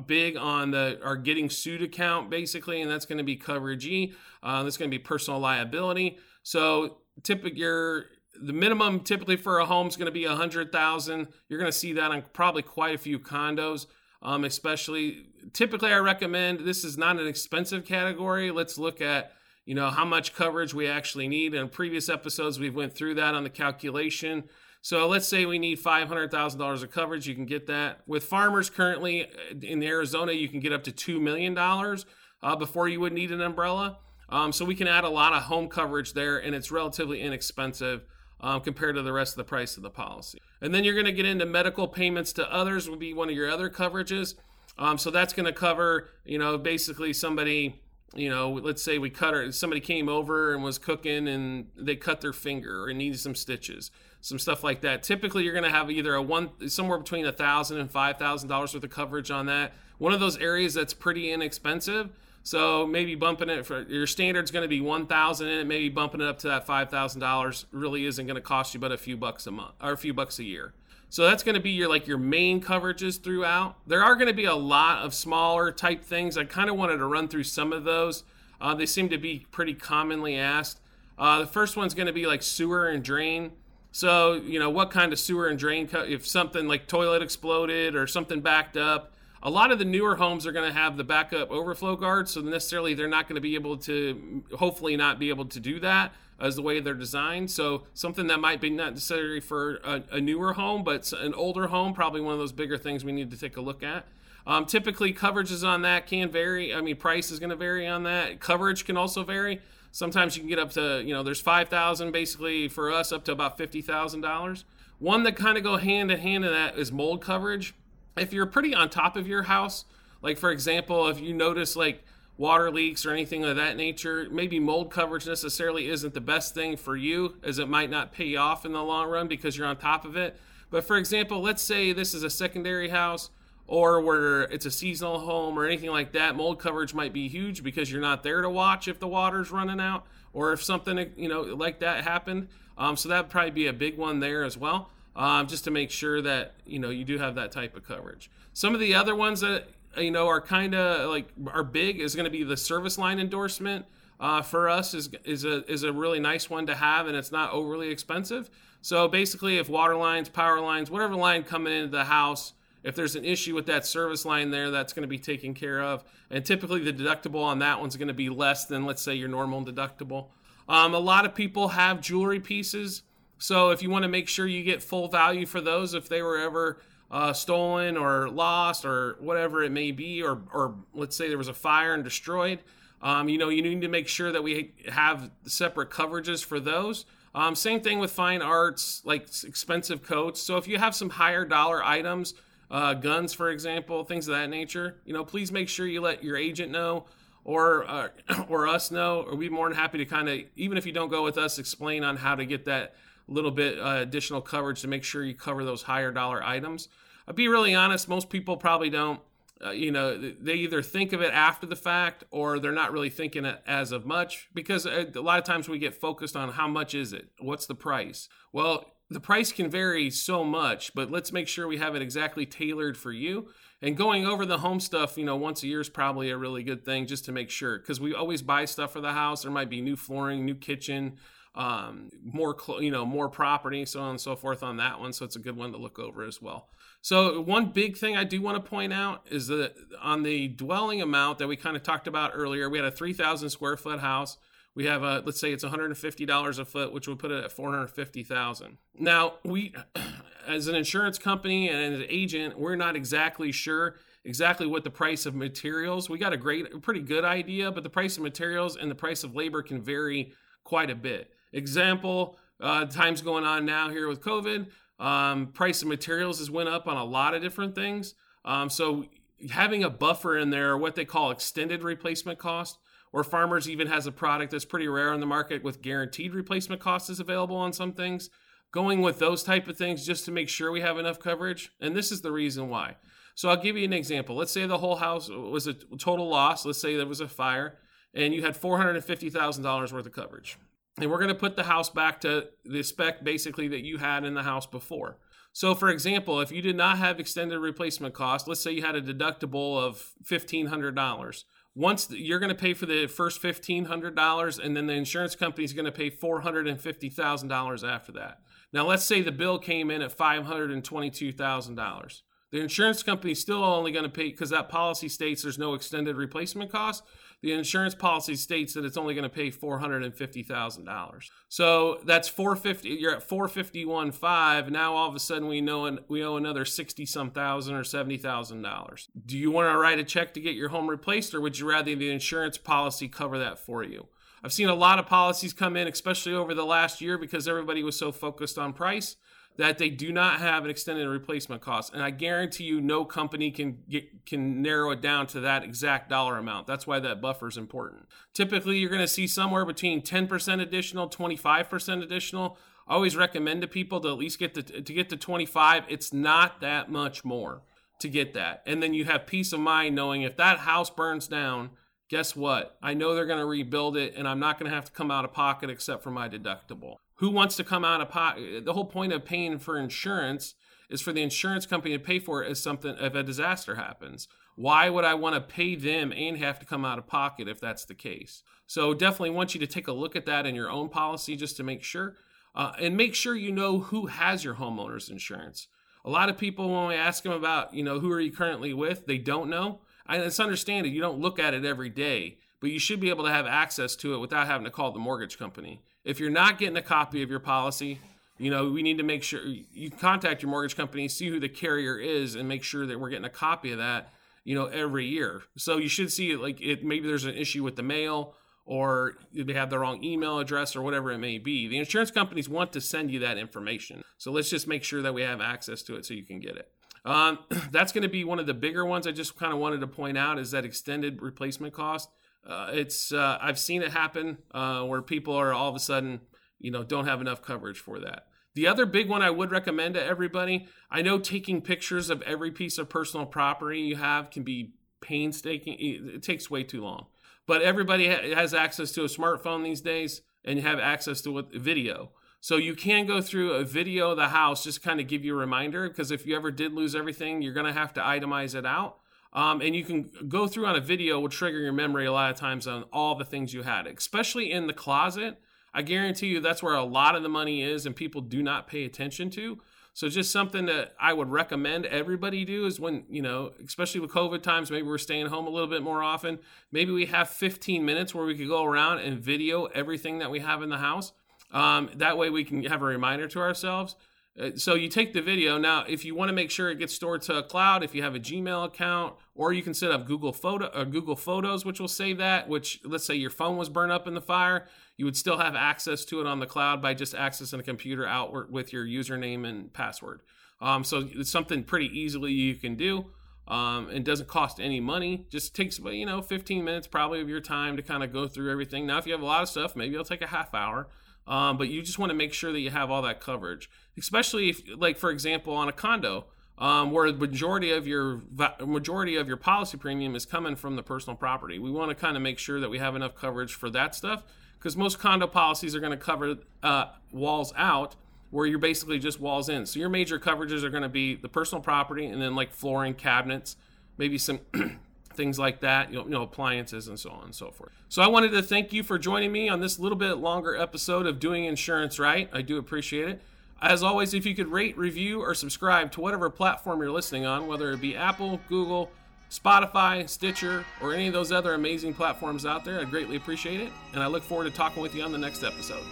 big 0.06 0.36
on 0.36 0.70
the 0.70 0.98
our 1.02 1.16
getting 1.16 1.50
sued 1.50 1.82
account 1.82 2.30
basically, 2.30 2.80
and 2.80 2.90
that's 2.90 3.06
going 3.06 3.18
to 3.18 3.24
be 3.24 3.36
coverage 3.36 3.86
E. 3.86 4.14
Uh, 4.42 4.62
that's 4.62 4.76
going 4.76 4.90
to 4.90 4.96
be 4.96 5.02
personal 5.02 5.40
liability. 5.40 6.18
So 6.42 6.98
typically, 7.22 7.58
your 7.58 8.06
the 8.40 8.52
minimum 8.52 9.00
typically 9.00 9.36
for 9.36 9.58
a 9.58 9.66
home 9.66 9.86
is 9.86 9.96
going 9.96 10.06
to 10.06 10.12
be 10.12 10.24
a 10.24 10.34
hundred 10.34 10.72
thousand. 10.72 11.28
You're 11.48 11.58
going 11.58 11.70
to 11.70 11.76
see 11.76 11.92
that 11.94 12.10
on 12.10 12.24
probably 12.32 12.62
quite 12.62 12.94
a 12.94 12.98
few 12.98 13.18
condos, 13.18 13.86
um, 14.22 14.44
especially. 14.44 15.26
Typically, 15.52 15.92
I 15.92 15.98
recommend 15.98 16.60
this 16.60 16.84
is 16.84 16.96
not 16.96 17.18
an 17.18 17.26
expensive 17.26 17.84
category. 17.84 18.50
Let's 18.50 18.78
look 18.78 19.00
at 19.00 19.32
you 19.66 19.74
know, 19.74 19.88
how 19.88 20.04
much 20.04 20.34
coverage 20.34 20.74
we 20.74 20.86
actually 20.86 21.28
need. 21.28 21.54
In 21.54 21.68
previous 21.68 22.08
episodes, 22.08 22.58
we've 22.58 22.74
went 22.74 22.94
through 22.94 23.14
that 23.14 23.34
on 23.34 23.44
the 23.44 23.50
calculation. 23.50 24.44
So 24.84 25.08
let's 25.08 25.26
say 25.26 25.46
we 25.46 25.58
need 25.58 25.82
$500,000 25.82 26.82
of 26.82 26.90
coverage. 26.90 27.26
You 27.26 27.34
can 27.34 27.46
get 27.46 27.68
that. 27.68 28.02
With 28.06 28.22
farmers 28.22 28.68
currently 28.68 29.24
uh, 29.24 29.28
in 29.62 29.82
Arizona, 29.82 30.32
you 30.32 30.46
can 30.46 30.60
get 30.60 30.74
up 30.74 30.84
to 30.84 30.92
$2 30.92 31.18
million 31.22 31.56
uh, 31.56 32.56
before 32.56 32.86
you 32.86 33.00
would 33.00 33.14
need 33.14 33.32
an 33.32 33.40
umbrella. 33.40 33.96
Um, 34.28 34.52
so 34.52 34.62
we 34.66 34.74
can 34.74 34.86
add 34.86 35.04
a 35.04 35.08
lot 35.08 35.32
of 35.32 35.44
home 35.44 35.68
coverage 35.68 36.12
there, 36.12 36.36
and 36.36 36.54
it's 36.54 36.70
relatively 36.70 37.22
inexpensive 37.22 38.04
um, 38.42 38.60
compared 38.60 38.96
to 38.96 39.02
the 39.02 39.14
rest 39.14 39.32
of 39.32 39.36
the 39.38 39.44
price 39.44 39.78
of 39.78 39.82
the 39.82 39.88
policy. 39.88 40.38
And 40.60 40.74
then 40.74 40.84
you're 40.84 40.92
going 40.92 41.06
to 41.06 41.12
get 41.12 41.24
into 41.24 41.46
medical 41.46 41.88
payments 41.88 42.34
to 42.34 42.52
others, 42.52 42.86
would 42.90 42.98
be 42.98 43.14
one 43.14 43.30
of 43.30 43.34
your 43.34 43.50
other 43.50 43.70
coverages. 43.70 44.34
Um, 44.76 44.98
so 44.98 45.10
that's 45.10 45.32
going 45.32 45.46
to 45.46 45.52
cover, 45.54 46.10
you 46.26 46.36
know, 46.36 46.58
basically 46.58 47.14
somebody, 47.14 47.80
you 48.14 48.28
know, 48.28 48.50
let's 48.50 48.82
say 48.82 48.98
we 48.98 49.08
cut 49.08 49.54
somebody 49.54 49.80
came 49.80 50.10
over 50.10 50.52
and 50.52 50.62
was 50.62 50.76
cooking 50.76 51.26
and 51.26 51.68
they 51.74 51.96
cut 51.96 52.20
their 52.20 52.34
finger 52.34 52.84
or 52.84 52.92
needed 52.92 53.18
some 53.18 53.34
stitches, 53.34 53.90
some 54.24 54.38
stuff 54.38 54.64
like 54.64 54.80
that. 54.80 55.02
Typically, 55.02 55.44
you're 55.44 55.52
going 55.52 55.64
to 55.64 55.70
have 55.70 55.90
either 55.90 56.14
a 56.14 56.22
one, 56.22 56.50
somewhere 56.68 56.98
between 56.98 57.26
a 57.26 57.32
thousand 57.32 57.78
and 57.78 57.90
five 57.90 58.16
thousand 58.16 58.48
dollars 58.48 58.74
worth 58.74 58.84
of 58.84 58.90
coverage 58.90 59.30
on 59.30 59.46
that. 59.46 59.72
One 59.98 60.12
of 60.12 60.20
those 60.20 60.36
areas 60.38 60.74
that's 60.74 60.94
pretty 60.94 61.30
inexpensive 61.30 62.10
so 62.46 62.86
maybe 62.86 63.14
bumping 63.14 63.48
it 63.48 63.64
for 63.64 63.82
your 63.88 64.06
standard's 64.06 64.50
going 64.50 64.64
to 64.64 64.68
be 64.68 64.82
one 64.82 65.06
thousand 65.06 65.48
in 65.48 65.60
it. 65.60 65.66
Maybe 65.66 65.88
bumping 65.88 66.20
it 66.20 66.26
up 66.26 66.38
to 66.40 66.48
that 66.48 66.66
five 66.66 66.90
thousand 66.90 67.22
dollars 67.22 67.64
really 67.72 68.04
isn't 68.04 68.26
going 68.26 68.36
to 68.36 68.42
cost 68.42 68.74
you 68.74 68.80
but 68.80 68.92
a 68.92 68.98
few 68.98 69.16
bucks 69.16 69.46
a 69.46 69.50
month 69.50 69.72
or 69.82 69.92
a 69.92 69.96
few 69.96 70.12
bucks 70.12 70.38
a 70.38 70.44
year. 70.44 70.74
So 71.08 71.24
that's 71.24 71.42
going 71.42 71.54
to 71.54 71.60
be 71.60 71.70
your 71.70 71.88
like 71.88 72.06
your 72.06 72.18
main 72.18 72.60
coverages 72.60 73.20
throughout. 73.20 73.76
There 73.86 74.04
are 74.04 74.14
going 74.14 74.28
to 74.28 74.34
be 74.34 74.44
a 74.44 74.54
lot 74.54 75.02
of 75.02 75.14
smaller 75.14 75.72
type 75.72 76.04
things. 76.04 76.36
I 76.36 76.44
kind 76.44 76.68
of 76.68 76.76
wanted 76.76 76.98
to 76.98 77.06
run 77.06 77.28
through 77.28 77.44
some 77.44 77.72
of 77.72 77.84
those. 77.84 78.24
Uh, 78.60 78.74
they 78.74 78.86
seem 78.86 79.08
to 79.08 79.18
be 79.18 79.46
pretty 79.50 79.72
commonly 79.72 80.36
asked. 80.36 80.80
Uh, 81.16 81.40
the 81.40 81.46
first 81.46 81.78
one's 81.78 81.94
going 81.94 82.08
to 82.08 82.12
be 82.12 82.26
like 82.26 82.42
sewer 82.42 82.88
and 82.88 83.02
drain. 83.02 83.52
So 83.94 84.32
you 84.32 84.58
know 84.58 84.70
what 84.70 84.90
kind 84.90 85.12
of 85.12 85.20
sewer 85.20 85.46
and 85.46 85.56
drain? 85.56 85.86
Co- 85.86 86.02
if 86.02 86.26
something 86.26 86.66
like 86.66 86.88
toilet 86.88 87.22
exploded 87.22 87.94
or 87.94 88.08
something 88.08 88.40
backed 88.40 88.76
up, 88.76 89.12
a 89.40 89.48
lot 89.48 89.70
of 89.70 89.78
the 89.78 89.84
newer 89.84 90.16
homes 90.16 90.48
are 90.48 90.52
going 90.52 90.68
to 90.68 90.76
have 90.76 90.96
the 90.96 91.04
backup 91.04 91.52
overflow 91.52 91.94
guards, 91.94 92.32
so 92.32 92.40
necessarily 92.40 92.94
they're 92.94 93.06
not 93.06 93.28
going 93.28 93.36
to 93.36 93.40
be 93.40 93.54
able 93.54 93.76
to, 93.76 94.42
hopefully, 94.58 94.96
not 94.96 95.20
be 95.20 95.28
able 95.28 95.44
to 95.44 95.60
do 95.60 95.78
that 95.78 96.12
as 96.40 96.56
the 96.56 96.62
way 96.62 96.80
they're 96.80 96.92
designed. 96.92 97.52
So 97.52 97.84
something 97.94 98.26
that 98.26 98.40
might 98.40 98.60
be 98.60 98.68
not 98.68 98.94
necessary 98.94 99.38
for 99.38 99.76
a, 99.84 100.02
a 100.10 100.20
newer 100.20 100.54
home, 100.54 100.82
but 100.82 101.12
an 101.12 101.32
older 101.32 101.68
home, 101.68 101.94
probably 101.94 102.20
one 102.20 102.32
of 102.32 102.40
those 102.40 102.50
bigger 102.50 102.76
things 102.76 103.04
we 103.04 103.12
need 103.12 103.30
to 103.30 103.38
take 103.38 103.56
a 103.56 103.60
look 103.60 103.84
at. 103.84 104.06
Um, 104.44 104.66
typically, 104.66 105.14
coverages 105.14 105.64
on 105.64 105.82
that 105.82 106.08
can 106.08 106.30
vary. 106.30 106.74
I 106.74 106.80
mean, 106.80 106.96
price 106.96 107.30
is 107.30 107.38
going 107.38 107.50
to 107.50 107.56
vary 107.56 107.86
on 107.86 108.02
that. 108.02 108.40
Coverage 108.40 108.84
can 108.84 108.96
also 108.96 109.22
vary. 109.22 109.60
Sometimes 109.94 110.34
you 110.34 110.42
can 110.42 110.48
get 110.48 110.58
up 110.58 110.72
to, 110.72 111.00
you 111.04 111.14
know, 111.14 111.22
there's 111.22 111.40
five 111.40 111.68
thousand 111.68 112.10
basically 112.10 112.66
for 112.66 112.90
us 112.90 113.12
up 113.12 113.22
to 113.26 113.32
about 113.32 113.56
fifty 113.56 113.80
thousand 113.80 114.22
dollars. 114.22 114.64
One 114.98 115.22
that 115.22 115.36
kind 115.36 115.56
of 115.56 115.62
go 115.62 115.76
hand 115.76 116.10
in 116.10 116.18
hand 116.18 116.44
in 116.44 116.50
that 116.50 116.76
is 116.76 116.90
mold 116.90 117.22
coverage 117.22 117.74
if 118.16 118.32
you're 118.32 118.44
pretty 118.44 118.74
on 118.74 118.90
top 118.90 119.16
of 119.16 119.28
your 119.28 119.44
house, 119.44 119.84
like 120.20 120.36
for 120.36 120.50
example, 120.50 121.06
if 121.06 121.20
you 121.20 121.32
notice 121.32 121.76
like 121.76 122.02
water 122.36 122.72
leaks 122.72 123.06
or 123.06 123.12
anything 123.12 123.44
of 123.44 123.54
that 123.54 123.76
nature, 123.76 124.26
maybe 124.32 124.58
mold 124.58 124.90
coverage 124.90 125.28
necessarily 125.28 125.88
isn't 125.88 126.12
the 126.12 126.20
best 126.20 126.54
thing 126.54 126.76
for 126.76 126.96
you 126.96 127.36
as 127.44 127.60
it 127.60 127.68
might 127.68 127.88
not 127.88 128.12
pay 128.12 128.34
off 128.34 128.66
in 128.66 128.72
the 128.72 128.82
long 128.82 129.08
run 129.08 129.28
because 129.28 129.56
you're 129.56 129.68
on 129.68 129.76
top 129.76 130.04
of 130.04 130.16
it. 130.16 130.36
But 130.70 130.82
for 130.82 130.96
example, 130.96 131.40
let's 131.40 131.62
say 131.62 131.92
this 131.92 132.14
is 132.14 132.24
a 132.24 132.30
secondary 132.30 132.88
house 132.88 133.30
or 133.66 134.00
where 134.00 134.42
it's 134.42 134.66
a 134.66 134.70
seasonal 134.70 135.20
home 135.20 135.58
or 135.58 135.64
anything 135.64 135.90
like 135.90 136.12
that, 136.12 136.36
mold 136.36 136.58
coverage 136.58 136.94
might 136.94 137.12
be 137.12 137.28
huge 137.28 137.62
because 137.62 137.90
you're 137.90 138.00
not 138.00 138.22
there 138.22 138.42
to 138.42 138.50
watch 138.50 138.88
if 138.88 138.98
the 138.98 139.08
water's 139.08 139.50
running 139.50 139.80
out 139.80 140.06
or 140.32 140.52
if 140.52 140.62
something 140.62 141.12
you 141.16 141.28
know 141.28 141.42
like 141.42 141.80
that 141.80 142.04
happened. 142.04 142.48
Um, 142.76 142.96
so 142.96 143.08
that'd 143.08 143.30
probably 143.30 143.52
be 143.52 143.66
a 143.66 143.72
big 143.72 143.96
one 143.96 144.20
there 144.20 144.44
as 144.44 144.58
well 144.58 144.90
um, 145.16 145.46
just 145.46 145.64
to 145.64 145.70
make 145.70 145.90
sure 145.90 146.20
that 146.22 146.54
you 146.66 146.78
know 146.78 146.90
you 146.90 147.04
do 147.04 147.18
have 147.18 147.34
that 147.36 147.52
type 147.52 147.76
of 147.76 147.86
coverage. 147.86 148.30
Some 148.52 148.74
of 148.74 148.80
the 148.80 148.94
other 148.94 149.14
ones 149.14 149.40
that 149.40 149.68
you 149.96 150.10
know 150.10 150.26
are 150.28 150.40
kind 150.40 150.74
of 150.74 151.10
like 151.10 151.28
are 151.48 151.64
big 151.64 152.00
is 152.00 152.14
going 152.14 152.24
to 152.24 152.30
be 152.30 152.42
the 152.42 152.56
service 152.56 152.98
line 152.98 153.18
endorsement. 153.18 153.86
Uh, 154.20 154.42
for 154.42 154.68
us 154.68 154.94
is 154.94 155.10
is 155.24 155.44
a 155.44 155.70
is 155.70 155.82
a 155.82 155.92
really 155.92 156.20
nice 156.20 156.48
one 156.48 156.66
to 156.66 156.74
have, 156.74 157.06
and 157.06 157.16
it's 157.16 157.32
not 157.32 157.52
overly 157.52 157.90
expensive. 157.90 158.50
So 158.80 159.08
basically, 159.08 159.58
if 159.58 159.68
water 159.68 159.96
lines, 159.96 160.28
power 160.28 160.60
lines, 160.60 160.90
whatever 160.90 161.14
line 161.14 161.42
coming 161.42 161.72
into 161.72 161.88
the 161.88 162.04
house, 162.04 162.52
if 162.84 162.94
there's 162.94 163.16
an 163.16 163.24
issue 163.24 163.54
with 163.54 163.66
that 163.66 163.86
service 163.86 164.24
line 164.24 164.50
there, 164.52 164.70
that's 164.70 164.92
going 164.92 165.02
to 165.02 165.08
be 165.08 165.18
taken 165.18 165.54
care 165.54 165.82
of. 165.82 166.04
And 166.30 166.44
typically, 166.44 166.80
the 166.80 166.92
deductible 166.92 167.42
on 167.42 167.58
that 167.58 167.80
one's 167.80 167.96
going 167.96 168.08
to 168.08 168.14
be 168.14 168.28
less 168.28 168.66
than, 168.66 168.86
let's 168.86 169.02
say, 169.02 169.14
your 169.14 169.28
normal 169.28 169.64
deductible. 169.64 170.28
Um, 170.68 170.94
a 170.94 170.98
lot 171.00 171.24
of 171.24 171.34
people 171.34 171.68
have 171.68 172.00
jewelry 172.00 172.40
pieces 172.40 173.02
so 173.38 173.70
if 173.70 173.82
you 173.82 173.90
want 173.90 174.04
to 174.04 174.08
make 174.08 174.28
sure 174.28 174.46
you 174.46 174.62
get 174.62 174.82
full 174.82 175.08
value 175.08 175.46
for 175.46 175.60
those, 175.60 175.94
if 175.94 176.08
they 176.08 176.22
were 176.22 176.38
ever 176.38 176.80
uh, 177.10 177.32
stolen 177.32 177.96
or 177.96 178.28
lost 178.30 178.84
or 178.84 179.16
whatever 179.20 179.62
it 179.62 179.70
may 179.72 179.92
be, 179.92 180.22
or 180.22 180.40
or 180.52 180.76
let's 180.94 181.16
say 181.16 181.28
there 181.28 181.38
was 181.38 181.48
a 181.48 181.54
fire 181.54 181.94
and 181.94 182.04
destroyed, 182.04 182.60
um, 183.02 183.28
you 183.28 183.38
know 183.38 183.48
you 183.48 183.62
need 183.62 183.80
to 183.82 183.88
make 183.88 184.08
sure 184.08 184.32
that 184.32 184.42
we 184.42 184.72
have 184.88 185.30
separate 185.46 185.90
coverages 185.90 186.44
for 186.44 186.60
those. 186.60 187.04
Um, 187.34 187.56
same 187.56 187.80
thing 187.80 187.98
with 187.98 188.12
fine 188.12 188.42
arts, 188.42 189.02
like 189.04 189.26
expensive 189.44 190.02
coats. 190.02 190.40
So 190.40 190.56
if 190.56 190.68
you 190.68 190.78
have 190.78 190.94
some 190.94 191.10
higher 191.10 191.44
dollar 191.44 191.84
items, 191.84 192.34
uh, 192.74 192.92
guns, 192.92 193.32
for 193.32 193.50
example, 193.50 194.02
things 194.02 194.26
of 194.26 194.34
that 194.34 194.50
nature, 194.50 194.96
you 195.04 195.12
know, 195.12 195.24
please 195.24 195.52
make 195.52 195.68
sure 195.68 195.86
you 195.86 196.00
let 196.00 196.24
your 196.24 196.36
agent 196.36 196.72
know 196.72 197.04
or 197.44 197.88
uh, 197.88 198.08
or 198.48 198.66
us 198.66 198.90
know. 198.90 199.22
Or 199.22 199.36
we'd 199.36 199.50
be 199.50 199.54
more 199.54 199.68
than 199.68 199.78
happy 199.78 199.98
to 199.98 200.04
kind 200.04 200.28
of, 200.28 200.40
even 200.56 200.76
if 200.76 200.84
you 200.84 200.90
don't 200.90 201.08
go 201.08 201.22
with 201.22 201.38
us, 201.38 201.60
explain 201.60 202.02
on 202.02 202.16
how 202.16 202.34
to 202.34 202.44
get 202.44 202.64
that 202.64 202.96
little 203.28 203.52
bit 203.52 203.78
uh, 203.78 203.98
additional 204.00 204.40
coverage 204.40 204.80
to 204.80 204.88
make 204.88 205.04
sure 205.04 205.22
you 205.22 205.34
cover 205.34 205.64
those 205.64 205.82
higher 205.82 206.10
dollar 206.10 206.42
items. 206.42 206.88
I'll 207.28 207.34
be 207.34 207.46
really 207.46 207.76
honest, 207.76 208.08
most 208.08 208.28
people 208.28 208.56
probably 208.56 208.90
don't. 208.90 209.20
Uh, 209.64 209.70
you 209.70 209.92
know, 209.92 210.18
they 210.18 210.54
either 210.54 210.82
think 210.82 211.12
of 211.12 211.22
it 211.22 211.32
after 211.32 211.68
the 211.68 211.76
fact 211.76 212.24
or 212.32 212.58
they're 212.58 212.72
not 212.72 212.92
really 212.92 213.08
thinking 213.08 213.44
it 213.44 213.62
as 213.68 213.92
of 213.92 214.04
much 214.04 214.48
because 214.52 214.84
uh, 214.84 215.04
a 215.14 215.20
lot 215.20 215.38
of 215.38 215.44
times 215.44 215.68
we 215.68 215.78
get 215.78 215.94
focused 215.94 216.34
on 216.34 216.50
how 216.50 216.66
much 216.66 216.92
is 216.92 217.12
it? 217.12 217.28
What's 217.38 217.66
the 217.66 217.76
price? 217.76 218.28
Well, 218.52 218.93
the 219.14 219.20
price 219.20 219.52
can 219.52 219.70
vary 219.70 220.10
so 220.10 220.44
much, 220.44 220.94
but 220.94 221.10
let's 221.10 221.32
make 221.32 221.48
sure 221.48 221.66
we 221.66 221.78
have 221.78 221.94
it 221.94 222.02
exactly 222.02 222.44
tailored 222.44 222.96
for 222.96 223.12
you. 223.12 223.48
And 223.80 223.96
going 223.96 224.26
over 224.26 224.44
the 224.44 224.58
home 224.58 224.80
stuff, 224.80 225.16
you 225.16 225.24
know, 225.24 225.36
once 225.36 225.62
a 225.62 225.66
year 225.66 225.80
is 225.80 225.88
probably 225.88 226.30
a 226.30 226.36
really 226.36 226.62
good 226.62 226.84
thing 226.84 227.06
just 227.06 227.24
to 227.26 227.32
make 227.32 227.50
sure 227.50 227.78
because 227.78 228.00
we 228.00 228.14
always 228.14 228.42
buy 228.42 228.64
stuff 228.64 228.92
for 228.92 229.00
the 229.00 229.12
house. 229.12 229.42
There 229.42 229.50
might 229.50 229.70
be 229.70 229.80
new 229.80 229.96
flooring, 229.96 230.44
new 230.44 230.54
kitchen, 230.54 231.18
um, 231.54 232.10
more 232.24 232.56
cl- 232.58 232.82
you 232.82 232.90
know 232.90 233.06
more 233.06 233.28
property 233.28 233.84
so 233.84 234.00
on 234.00 234.10
and 234.10 234.20
so 234.20 234.34
forth 234.34 234.64
on 234.64 234.76
that 234.78 234.98
one 234.98 235.12
so 235.12 235.24
it's 235.24 235.36
a 235.36 235.38
good 235.38 235.56
one 235.56 235.70
to 235.70 235.78
look 235.78 236.00
over 236.00 236.24
as 236.24 236.42
well 236.42 236.68
so 237.00 237.40
one 237.40 237.66
big 237.66 237.96
thing 237.96 238.16
i 238.16 238.24
do 238.24 238.42
want 238.42 238.56
to 238.56 238.68
point 238.68 238.92
out 238.92 239.24
is 239.30 239.46
that 239.46 239.74
on 240.02 240.24
the 240.24 240.48
dwelling 240.48 241.00
amount 241.00 241.38
that 241.38 241.46
we 241.46 241.54
kind 241.54 241.76
of 241.76 241.84
talked 241.84 242.08
about 242.08 242.32
earlier 242.34 242.68
we 242.68 242.78
had 242.78 242.86
a 242.86 242.90
3000 242.90 243.50
square 243.50 243.76
foot 243.76 244.00
house 244.00 244.36
we 244.74 244.86
have 244.86 245.02
a 245.02 245.22
let's 245.24 245.40
say 245.40 245.52
it's 245.52 245.64
$150 245.64 246.58
a 246.58 246.64
foot 246.64 246.92
which 246.92 247.08
would 247.08 247.18
put 247.18 247.30
it 247.30 247.44
at 247.44 247.52
450000 247.52 248.78
now 248.98 249.34
we 249.44 249.74
as 250.46 250.68
an 250.68 250.74
insurance 250.74 251.18
company 251.18 251.68
and 251.68 251.94
as 251.94 252.00
an 252.00 252.06
agent 252.08 252.58
we're 252.58 252.76
not 252.76 252.96
exactly 252.96 253.52
sure 253.52 253.96
exactly 254.24 254.66
what 254.66 254.84
the 254.84 254.90
price 254.90 255.26
of 255.26 255.34
materials 255.34 256.08
we 256.08 256.18
got 256.18 256.32
a 256.32 256.36
great 256.36 256.82
pretty 256.82 257.00
good 257.00 257.24
idea 257.24 257.70
but 257.70 257.82
the 257.82 257.90
price 257.90 258.16
of 258.16 258.22
materials 258.22 258.76
and 258.76 258.90
the 258.90 258.94
price 258.94 259.24
of 259.24 259.34
labor 259.34 259.62
can 259.62 259.82
vary 259.82 260.32
quite 260.64 260.90
a 260.90 260.94
bit 260.94 261.30
Example, 261.54 262.36
uh, 262.60 262.84
times 262.86 263.22
going 263.22 263.44
on 263.44 263.64
now 263.64 263.88
here 263.88 264.08
with 264.08 264.20
COVID, 264.20 264.66
um, 264.98 265.46
price 265.48 265.82
of 265.82 265.88
materials 265.88 266.40
has 266.40 266.50
went 266.50 266.68
up 266.68 266.88
on 266.88 266.96
a 266.96 267.04
lot 267.04 267.32
of 267.32 267.42
different 267.42 267.76
things. 267.76 268.14
Um, 268.44 268.68
so 268.68 269.04
having 269.50 269.84
a 269.84 269.90
buffer 269.90 270.36
in 270.36 270.50
there, 270.50 270.76
what 270.76 270.96
they 270.96 271.04
call 271.04 271.30
extended 271.30 271.84
replacement 271.84 272.40
cost, 272.40 272.78
or 273.14 273.22
farmers 273.22 273.70
even 273.70 273.86
has 273.86 274.08
a 274.08 274.12
product 274.12 274.50
that's 274.50 274.64
pretty 274.64 274.88
rare 274.88 275.12
on 275.12 275.20
the 275.20 275.26
market 275.26 275.62
with 275.62 275.80
guaranteed 275.80 276.34
replacement 276.34 276.80
costs 276.80 277.08
is 277.08 277.20
available 277.20 277.54
on 277.54 277.72
some 277.72 277.92
things. 277.92 278.28
Going 278.72 279.02
with 279.02 279.20
those 279.20 279.44
type 279.44 279.68
of 279.68 279.78
things 279.78 280.04
just 280.04 280.24
to 280.24 280.32
make 280.32 280.48
sure 280.48 280.72
we 280.72 280.80
have 280.80 280.98
enough 280.98 281.20
coverage, 281.20 281.70
and 281.80 281.94
this 281.94 282.10
is 282.10 282.22
the 282.22 282.32
reason 282.32 282.68
why. 282.68 282.96
So 283.36 283.48
I'll 283.48 283.62
give 283.62 283.76
you 283.76 283.84
an 283.84 283.92
example. 283.92 284.34
Let's 284.34 284.50
say 284.50 284.66
the 284.66 284.78
whole 284.78 284.96
house 284.96 285.28
was 285.28 285.68
a 285.68 285.74
total 285.74 286.28
loss. 286.28 286.66
Let's 286.66 286.80
say 286.80 286.96
there 286.96 287.06
was 287.06 287.20
a 287.20 287.28
fire, 287.28 287.78
and 288.12 288.34
you 288.34 288.42
had 288.42 288.56
four 288.56 288.78
hundred 288.78 288.96
and 288.96 289.04
fifty 289.04 289.30
thousand 289.30 289.62
dollars 289.62 289.92
worth 289.92 290.06
of 290.06 290.12
coverage 290.12 290.58
and 291.00 291.10
we're 291.10 291.18
going 291.18 291.28
to 291.28 291.34
put 291.34 291.56
the 291.56 291.64
house 291.64 291.90
back 291.90 292.20
to 292.20 292.48
the 292.64 292.82
spec 292.82 293.24
basically 293.24 293.68
that 293.68 293.84
you 293.84 293.98
had 293.98 294.24
in 294.24 294.34
the 294.34 294.42
house 294.42 294.66
before. 294.66 295.18
So, 295.52 295.74
for 295.74 295.88
example, 295.88 296.40
if 296.40 296.50
you 296.50 296.62
did 296.62 296.76
not 296.76 296.98
have 296.98 297.20
extended 297.20 297.58
replacement 297.58 298.14
cost, 298.14 298.48
let's 298.48 298.60
say 298.60 298.72
you 298.72 298.82
had 298.82 298.96
a 298.96 299.02
deductible 299.02 299.80
of 299.80 300.12
$1,500. 300.24 301.44
Once 301.76 302.08
you're 302.10 302.38
going 302.38 302.48
to 302.48 302.54
pay 302.54 302.72
for 302.72 302.86
the 302.86 303.08
first 303.08 303.42
$1,500, 303.42 304.64
and 304.64 304.76
then 304.76 304.86
the 304.86 304.92
insurance 304.92 305.34
company 305.34 305.64
is 305.64 305.72
going 305.72 305.84
to 305.84 305.92
pay 305.92 306.08
$450,000 306.08 307.88
after 307.88 308.12
that. 308.12 308.38
Now, 308.72 308.86
let's 308.86 309.04
say 309.04 309.22
the 309.22 309.32
bill 309.32 309.58
came 309.58 309.90
in 309.90 310.00
at 310.00 310.16
$522,000. 310.16 312.22
The 312.52 312.60
insurance 312.60 313.02
company 313.02 313.32
is 313.32 313.40
still 313.40 313.64
only 313.64 313.90
going 313.90 314.04
to 314.04 314.08
pay 314.08 314.30
because 314.30 314.50
that 314.50 314.68
policy 314.68 315.08
states 315.08 315.42
there's 315.42 315.58
no 315.58 315.74
extended 315.74 316.14
replacement 316.14 316.70
cost 316.70 317.02
the 317.44 317.52
insurance 317.52 317.94
policy 317.94 318.36
states 318.36 318.72
that 318.72 318.86
it's 318.86 318.96
only 318.96 319.12
going 319.12 319.22
to 319.22 319.28
pay 319.28 319.50
$450,000. 319.50 321.30
So 321.50 322.00
that's 322.06 322.26
450 322.26 322.88
you're 322.88 323.14
at 323.14 323.28
451.5 323.28 324.70
now 324.70 324.94
all 324.94 325.10
of 325.10 325.14
a 325.14 325.18
sudden 325.18 325.46
we 325.46 325.60
know 325.60 325.98
we 326.08 326.24
owe 326.24 326.36
another 326.36 326.64
60 326.64 327.04
some 327.04 327.30
thousand 327.30 327.74
or 327.74 327.82
$70,000. 327.82 329.08
Do 329.26 329.36
you 329.36 329.50
want 329.50 329.70
to 329.70 329.76
write 329.76 329.98
a 329.98 330.04
check 330.04 330.32
to 330.32 330.40
get 330.40 330.54
your 330.54 330.70
home 330.70 330.88
replaced 330.88 331.34
or 331.34 331.42
would 331.42 331.58
you 331.58 331.68
rather 331.68 331.94
the 331.94 332.10
insurance 332.10 332.56
policy 332.56 333.08
cover 333.08 333.38
that 333.38 333.58
for 333.58 333.84
you? 333.84 334.06
I've 334.42 334.54
seen 334.54 334.70
a 334.70 334.74
lot 334.74 334.98
of 334.98 335.04
policies 335.04 335.52
come 335.52 335.76
in 335.76 335.86
especially 335.86 336.32
over 336.32 336.54
the 336.54 336.64
last 336.64 337.02
year 337.02 337.18
because 337.18 337.46
everybody 337.46 337.82
was 337.82 337.94
so 337.94 338.10
focused 338.10 338.56
on 338.56 338.72
price 338.72 339.16
that 339.56 339.78
they 339.78 339.88
do 339.88 340.12
not 340.12 340.40
have 340.40 340.64
an 340.64 340.70
extended 340.70 341.08
replacement 341.08 341.62
cost. 341.62 341.92
And 341.92 342.02
i 342.02 342.10
guarantee 342.10 342.64
you 342.64 342.80
no 342.80 343.04
company 343.04 343.50
can 343.50 343.78
get, 343.88 344.26
can 344.26 344.62
narrow 344.62 344.90
it 344.90 345.00
down 345.00 345.26
to 345.28 345.40
that 345.40 345.62
exact 345.62 346.08
dollar 346.08 346.38
amount. 346.38 346.66
That's 346.66 346.86
why 346.86 346.98
that 347.00 347.20
buffer 347.20 347.48
is 347.48 347.56
important. 347.56 348.06
Typically 348.32 348.78
you're 348.78 348.90
going 348.90 349.00
to 349.00 349.08
see 349.08 349.26
somewhere 349.26 349.64
between 349.64 350.02
10% 350.02 350.60
additional 350.60 351.08
25% 351.08 352.02
additional. 352.02 352.58
I 352.86 352.94
always 352.94 353.16
recommend 353.16 353.62
to 353.62 353.68
people 353.68 354.00
to 354.00 354.08
at 354.08 354.18
least 354.18 354.38
get 354.38 354.54
the, 354.54 354.62
to 354.62 354.92
get 354.92 355.08
to 355.10 355.16
25 355.16 355.84
it's 355.88 356.12
not 356.12 356.60
that 356.60 356.90
much 356.90 357.24
more 357.24 357.62
to 358.00 358.08
get 358.08 358.34
that. 358.34 358.62
And 358.66 358.82
then 358.82 358.92
you 358.92 359.04
have 359.04 359.26
peace 359.26 359.52
of 359.52 359.60
mind 359.60 359.94
knowing 359.94 360.22
if 360.22 360.36
that 360.36 360.58
house 360.58 360.90
burns 360.90 361.28
down 361.28 361.70
guess 362.10 362.36
what? 362.36 362.76
I 362.82 362.92
know 362.92 363.14
they're 363.14 363.24
going 363.24 363.38
to 363.38 363.46
rebuild 363.46 363.96
it 363.96 364.14
and 364.14 364.28
i'm 364.28 364.38
not 364.38 364.58
going 364.58 364.70
to 364.70 364.74
have 364.74 364.84
to 364.84 364.92
come 364.92 365.10
out 365.10 365.24
of 365.24 365.32
pocket 365.32 365.70
except 365.70 366.02
for 366.02 366.10
my 366.10 366.28
deductible 366.28 366.96
who 367.16 367.30
wants 367.30 367.56
to 367.56 367.64
come 367.64 367.84
out 367.84 368.00
of 368.00 368.08
pocket? 368.08 368.64
The 368.64 368.72
whole 368.72 368.84
point 368.84 369.12
of 369.12 369.24
paying 369.24 369.58
for 369.58 369.78
insurance 369.78 370.54
is 370.90 371.00
for 371.00 371.12
the 371.12 371.22
insurance 371.22 371.66
company 371.66 371.96
to 371.96 372.02
pay 372.02 372.18
for 372.18 372.42
it 372.42 372.50
if 372.50 372.58
something 372.58 372.96
if 372.98 373.14
a 373.14 373.22
disaster 373.22 373.76
happens. 373.76 374.28
Why 374.56 374.88
would 374.88 375.04
I 375.04 375.14
want 375.14 375.34
to 375.34 375.40
pay 375.40 375.74
them 375.74 376.12
and 376.12 376.36
have 376.38 376.60
to 376.60 376.66
come 376.66 376.84
out 376.84 376.98
of 376.98 377.06
pocket 377.06 377.48
if 377.48 377.60
that's 377.60 377.84
the 377.84 377.94
case? 377.94 378.42
So 378.66 378.94
definitely 378.94 379.30
want 379.30 379.54
you 379.54 379.60
to 379.60 379.66
take 379.66 379.88
a 379.88 379.92
look 379.92 380.14
at 380.14 380.26
that 380.26 380.46
in 380.46 380.54
your 380.54 380.70
own 380.70 380.88
policy 380.88 381.36
just 381.36 381.56
to 381.56 381.62
make 381.62 381.82
sure, 381.82 382.16
uh, 382.54 382.72
and 382.78 382.96
make 382.96 383.14
sure 383.14 383.34
you 383.34 383.50
know 383.50 383.80
who 383.80 384.06
has 384.06 384.44
your 384.44 384.54
homeowner's 384.54 385.08
insurance. 385.08 385.68
A 386.04 386.10
lot 386.10 386.28
of 386.28 386.38
people 386.38 386.68
when 386.68 386.88
we 386.88 386.94
ask 386.94 387.22
them 387.22 387.32
about 387.32 387.74
you 387.74 387.82
know 387.82 387.98
who 388.00 388.10
are 388.12 388.20
you 388.20 388.30
currently 388.32 388.72
with, 388.72 389.06
they 389.06 389.18
don't 389.18 389.50
know. 389.50 389.80
And 390.06 390.22
it's 390.22 390.38
understandable 390.38 390.94
you 390.94 391.00
don't 391.00 391.20
look 391.20 391.38
at 391.38 391.54
it 391.54 391.64
every 391.64 391.88
day, 391.88 392.38
but 392.60 392.70
you 392.70 392.78
should 392.78 393.00
be 393.00 393.08
able 393.08 393.24
to 393.24 393.30
have 393.30 393.46
access 393.46 393.96
to 393.96 394.14
it 394.14 394.18
without 394.18 394.46
having 394.46 394.64
to 394.64 394.70
call 394.70 394.92
the 394.92 394.98
mortgage 394.98 395.38
company. 395.38 395.80
If 396.04 396.20
you're 396.20 396.30
not 396.30 396.58
getting 396.58 396.76
a 396.76 396.82
copy 396.82 397.22
of 397.22 397.30
your 397.30 397.40
policy, 397.40 397.98
you 398.38 398.50
know, 398.50 398.70
we 398.70 398.82
need 398.82 398.98
to 398.98 399.04
make 399.04 399.22
sure 399.22 399.40
you 399.44 399.90
contact 399.90 400.42
your 400.42 400.50
mortgage 400.50 400.76
company, 400.76 401.08
see 401.08 401.28
who 401.28 401.40
the 401.40 401.48
carrier 401.48 401.98
is, 401.98 402.34
and 402.34 402.48
make 402.48 402.62
sure 402.62 402.86
that 402.86 402.98
we're 402.98 403.10
getting 403.10 403.24
a 403.24 403.30
copy 403.30 403.72
of 403.72 403.78
that, 403.78 404.12
you 404.44 404.54
know, 404.54 404.66
every 404.66 405.06
year. 405.06 405.42
So 405.56 405.78
you 405.78 405.88
should 405.88 406.12
see 406.12 406.32
it 406.32 406.40
like 406.40 406.60
it 406.60 406.84
maybe 406.84 407.06
there's 407.06 407.24
an 407.24 407.34
issue 407.34 407.62
with 407.62 407.76
the 407.76 407.82
mail 407.82 408.34
or 408.66 409.14
they 409.32 409.52
have 409.52 409.70
the 409.70 409.78
wrong 409.78 410.02
email 410.02 410.38
address 410.38 410.74
or 410.74 410.82
whatever 410.82 411.12
it 411.12 411.18
may 411.18 411.38
be. 411.38 411.68
The 411.68 411.78
insurance 411.78 412.10
companies 412.10 412.48
want 412.48 412.72
to 412.72 412.80
send 412.80 413.10
you 413.10 413.20
that 413.20 413.38
information. 413.38 414.02
So 414.18 414.32
let's 414.32 414.48
just 414.48 414.66
make 414.66 414.84
sure 414.84 415.02
that 415.02 415.14
we 415.14 415.22
have 415.22 415.40
access 415.40 415.82
to 415.82 415.96
it 415.96 416.06
so 416.06 416.14
you 416.14 416.24
can 416.24 416.40
get 416.40 416.56
it. 416.56 416.70
Um, 417.04 417.38
that's 417.70 417.92
going 417.92 418.02
to 418.02 418.08
be 418.08 418.24
one 418.24 418.38
of 418.38 418.46
the 418.46 418.54
bigger 418.54 418.84
ones 418.84 419.06
I 419.06 419.12
just 419.12 419.36
kind 419.36 419.52
of 419.52 419.58
wanted 419.58 419.80
to 419.80 419.86
point 419.86 420.16
out 420.16 420.38
is 420.38 420.50
that 420.52 420.64
extended 420.64 421.20
replacement 421.22 421.74
cost. 421.74 422.08
Uh, 422.46 422.70
it's 422.72 423.12
uh, 423.12 423.38
I've 423.40 423.58
seen 423.58 423.82
it 423.82 423.92
happen 423.92 424.38
uh, 424.52 424.82
where 424.82 425.02
people 425.02 425.34
are 425.34 425.52
all 425.52 425.68
of 425.68 425.76
a 425.76 425.80
sudden 425.80 426.20
you 426.58 426.70
know 426.70 426.84
don't 426.84 427.06
have 427.06 427.20
enough 427.20 427.42
coverage 427.42 427.78
for 427.78 427.98
that. 428.00 428.26
The 428.54 428.66
other 428.68 428.86
big 428.86 429.08
one 429.08 429.22
I 429.22 429.30
would 429.30 429.50
recommend 429.50 429.94
to 429.94 430.04
everybody. 430.04 430.68
I 430.90 431.02
know 431.02 431.18
taking 431.18 431.60
pictures 431.60 432.08
of 432.08 432.22
every 432.22 432.52
piece 432.52 432.78
of 432.78 432.88
personal 432.88 433.26
property 433.26 433.80
you 433.80 433.96
have 433.96 434.30
can 434.30 434.44
be 434.44 434.74
painstaking. 435.00 435.76
It 435.78 436.22
takes 436.22 436.50
way 436.50 436.62
too 436.62 436.82
long. 436.82 437.06
But 437.46 437.62
everybody 437.62 438.06
has 438.06 438.54
access 438.54 438.92
to 438.92 439.02
a 439.02 439.08
smartphone 439.08 439.64
these 439.64 439.80
days, 439.80 440.22
and 440.44 440.56
you 440.56 440.62
have 440.62 440.78
access 440.78 441.20
to 441.22 441.46
video. 441.52 442.12
So 442.40 442.56
you 442.56 442.74
can 442.74 443.06
go 443.06 443.20
through 443.20 443.52
a 443.52 443.64
video 443.64 444.10
of 444.10 444.16
the 444.16 444.28
house, 444.28 444.64
just 444.64 444.82
kind 444.82 445.00
of 445.00 445.08
give 445.08 445.24
you 445.24 445.34
a 445.34 445.38
reminder. 445.38 445.88
Because 445.88 446.10
if 446.10 446.26
you 446.26 446.36
ever 446.36 446.50
did 446.50 446.72
lose 446.72 446.94
everything, 446.94 447.42
you're 447.42 447.54
going 447.54 447.66
to 447.66 447.72
have 447.72 447.92
to 447.94 448.00
itemize 448.00 448.54
it 448.54 448.64
out. 448.64 448.98
Um, 449.34 449.60
and 449.60 449.74
you 449.74 449.84
can 449.84 450.10
go 450.28 450.46
through 450.46 450.66
on 450.66 450.76
a 450.76 450.80
video 450.80 451.18
will 451.18 451.28
trigger 451.28 451.58
your 451.58 451.72
memory 451.72 452.06
a 452.06 452.12
lot 452.12 452.30
of 452.30 452.36
times 452.36 452.66
on 452.66 452.84
all 452.92 453.16
the 453.16 453.24
things 453.24 453.52
you 453.52 453.62
had, 453.62 453.86
especially 453.86 454.52
in 454.52 454.68
the 454.68 454.72
closet. 454.72 455.40
I 455.72 455.82
guarantee 455.82 456.28
you 456.28 456.40
that's 456.40 456.62
where 456.62 456.74
a 456.74 456.84
lot 456.84 457.16
of 457.16 457.24
the 457.24 457.28
money 457.28 457.62
is 457.62 457.84
and 457.84 457.96
people 457.96 458.20
do 458.20 458.42
not 458.42 458.68
pay 458.68 458.84
attention 458.84 459.30
to. 459.30 459.58
So 459.92 460.08
just 460.08 460.32
something 460.32 460.66
that 460.66 460.92
I 460.98 461.12
would 461.12 461.30
recommend 461.30 461.86
everybody 461.86 462.44
do 462.44 462.66
is 462.66 462.80
when, 462.80 463.04
you 463.08 463.22
know, 463.22 463.52
especially 463.64 464.00
with 464.00 464.10
COVID 464.10 464.42
times, 464.42 464.70
maybe 464.70 464.86
we're 464.86 464.98
staying 464.98 465.26
home 465.26 465.46
a 465.46 465.50
little 465.50 465.68
bit 465.68 465.82
more 465.82 466.02
often. 466.02 466.40
Maybe 466.72 466.90
we 466.90 467.06
have 467.06 467.28
15 467.28 467.84
minutes 467.84 468.12
where 468.12 468.24
we 468.24 468.36
could 468.36 468.48
go 468.48 468.64
around 468.64 469.00
and 469.00 469.18
video 469.18 469.66
everything 469.66 470.18
that 470.18 470.32
we 470.32 470.40
have 470.40 470.62
in 470.62 470.68
the 470.68 470.78
house. 470.78 471.12
Um, 471.52 471.90
that 471.94 472.18
way 472.18 472.28
we 472.30 472.44
can 472.44 472.64
have 472.64 472.82
a 472.82 472.86
reminder 472.86 473.28
to 473.28 473.40
ourselves. 473.40 473.94
Uh, 474.38 474.50
so 474.56 474.74
you 474.74 474.88
take 474.88 475.12
the 475.12 475.22
video. 475.22 475.58
Now 475.58 475.84
if 475.88 476.04
you 476.04 476.14
want 476.14 476.28
to 476.28 476.32
make 476.32 476.50
sure 476.50 476.70
it 476.70 476.78
gets 476.78 476.94
stored 476.94 477.22
to 477.22 477.38
a 477.38 477.42
cloud 477.42 477.84
if 477.84 477.94
you 477.94 478.02
have 478.02 478.14
a 478.14 478.20
gmail 478.20 478.64
account 478.64 479.14
or 479.34 479.52
you 479.52 479.62
can 479.62 479.74
set 479.74 479.92
up 479.92 480.06
google 480.06 480.32
photo 480.32 480.66
or 480.66 480.78
uh, 480.78 480.84
google 480.84 481.14
photos 481.14 481.64
which 481.64 481.78
will 481.78 481.88
save 481.88 482.18
that 482.18 482.48
which 482.48 482.80
let's 482.84 483.04
say 483.04 483.14
your 483.14 483.30
phone 483.30 483.56
was 483.56 483.68
burned 483.68 483.92
up 483.92 484.08
in 484.08 484.14
the 484.14 484.20
fire 484.20 484.66
you 484.96 485.04
would 485.04 485.16
still 485.16 485.38
have 485.38 485.54
access 485.54 486.04
to 486.06 486.20
it 486.20 486.26
on 486.26 486.40
the 486.40 486.46
cloud 486.46 486.80
by 486.80 486.94
just 486.94 487.14
accessing 487.14 487.58
a 487.58 487.62
computer 487.62 488.06
out 488.06 488.50
with 488.50 488.72
your 488.72 488.84
username 488.84 489.46
and 489.46 489.72
password. 489.72 490.22
Um, 490.60 490.84
so 490.84 491.08
it's 491.12 491.30
something 491.30 491.64
pretty 491.64 491.86
easily 491.86 492.32
you 492.32 492.54
can 492.54 492.76
do. 492.76 493.06
Um, 493.46 493.90
and 493.90 494.06
doesn't 494.06 494.26
cost 494.26 494.58
any 494.58 494.80
money. 494.80 495.26
Just 495.28 495.54
takes 495.54 495.78
you 495.78 496.06
know 496.06 496.22
15 496.22 496.64
minutes 496.64 496.86
probably 496.86 497.20
of 497.20 497.28
your 497.28 497.42
time 497.42 497.76
to 497.76 497.82
kind 497.82 498.02
of 498.02 498.10
go 498.10 498.26
through 498.26 498.50
everything. 498.50 498.86
Now 498.86 498.96
if 498.96 499.06
you 499.06 499.12
have 499.12 499.20
a 499.20 499.26
lot 499.26 499.42
of 499.42 499.50
stuff 499.50 499.76
maybe 499.76 499.92
it'll 499.92 500.04
take 500.06 500.22
a 500.22 500.28
half 500.28 500.54
hour 500.54 500.88
um, 501.26 501.56
but 501.56 501.68
you 501.68 501.82
just 501.82 501.98
want 501.98 502.10
to 502.10 502.14
make 502.14 502.32
sure 502.32 502.52
that 502.52 502.60
you 502.60 502.70
have 502.70 502.90
all 502.90 503.02
that 503.02 503.20
coverage, 503.20 503.70
especially 503.98 504.50
if, 504.50 504.62
like 504.76 504.98
for 504.98 505.10
example, 505.10 505.54
on 505.54 505.68
a 505.68 505.72
condo, 505.72 506.26
um, 506.58 506.92
where 506.92 507.10
the 507.10 507.18
majority 507.18 507.72
of 507.72 507.86
your 507.86 508.20
majority 508.64 509.16
of 509.16 509.26
your 509.26 509.36
policy 509.36 509.76
premium 509.76 510.14
is 510.14 510.24
coming 510.24 510.54
from 510.54 510.76
the 510.76 510.82
personal 510.82 511.16
property. 511.16 511.58
We 511.58 511.70
want 511.70 511.90
to 511.90 511.94
kind 511.94 512.16
of 512.16 512.22
make 512.22 512.38
sure 512.38 512.60
that 512.60 512.70
we 512.70 512.78
have 512.78 512.94
enough 512.94 513.14
coverage 513.14 513.54
for 513.54 513.70
that 513.70 513.94
stuff 513.94 514.22
because 514.58 514.76
most 514.76 514.98
condo 514.98 515.26
policies 515.26 515.74
are 515.74 515.80
going 515.80 515.92
to 515.92 516.02
cover 516.02 516.36
uh, 516.62 516.86
walls 517.12 517.52
out, 517.56 517.96
where 518.30 518.46
you're 518.46 518.58
basically 518.58 518.98
just 518.98 519.20
walls 519.20 519.48
in. 519.48 519.66
So 519.66 519.78
your 519.78 519.88
major 519.88 520.18
coverages 520.18 520.62
are 520.62 520.70
going 520.70 520.82
to 520.82 520.88
be 520.88 521.16
the 521.16 521.28
personal 521.28 521.62
property 521.62 522.06
and 522.06 522.20
then 522.20 522.34
like 522.34 522.52
flooring, 522.52 522.94
cabinets, 522.94 523.56
maybe 523.98 524.16
some 524.18 524.40
things 525.14 525.38
like 525.38 525.60
that, 525.60 525.92
you 525.92 526.04
know, 526.04 526.22
appliances 526.22 526.88
and 526.88 526.98
so 526.98 527.10
on 527.10 527.24
and 527.24 527.34
so 527.34 527.50
forth. 527.50 527.72
So 527.88 528.02
I 528.02 528.06
wanted 528.06 528.32
to 528.32 528.42
thank 528.42 528.72
you 528.72 528.82
for 528.82 528.98
joining 528.98 529.32
me 529.32 529.48
on 529.48 529.60
this 529.60 529.78
little 529.78 529.98
bit 529.98 530.14
longer 530.14 530.56
episode 530.56 531.06
of 531.06 531.20
Doing 531.20 531.44
Insurance 531.44 531.98
Right. 531.98 532.28
I 532.32 532.42
do 532.42 532.58
appreciate 532.58 533.08
it. 533.08 533.22
As 533.62 533.82
always, 533.82 534.12
if 534.12 534.26
you 534.26 534.34
could 534.34 534.48
rate, 534.48 534.76
review, 534.76 535.22
or 535.22 535.34
subscribe 535.34 535.92
to 535.92 536.00
whatever 536.00 536.28
platform 536.28 536.80
you're 536.80 536.90
listening 536.90 537.24
on, 537.24 537.46
whether 537.46 537.72
it 537.72 537.80
be 537.80 537.96
Apple, 537.96 538.40
Google, 538.48 538.90
Spotify, 539.30 540.08
Stitcher, 540.08 540.64
or 540.80 540.92
any 540.92 541.06
of 541.06 541.12
those 541.12 541.32
other 541.32 541.54
amazing 541.54 541.94
platforms 541.94 542.44
out 542.44 542.64
there, 542.64 542.80
I'd 542.80 542.90
greatly 542.90 543.16
appreciate 543.16 543.60
it. 543.60 543.72
And 543.92 544.02
I 544.02 544.06
look 544.06 544.22
forward 544.22 544.44
to 544.44 544.50
talking 544.50 544.82
with 544.82 544.94
you 544.94 545.02
on 545.02 545.12
the 545.12 545.18
next 545.18 545.42
episode. 545.42 545.84